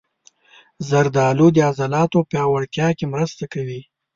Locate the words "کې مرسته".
2.97-3.43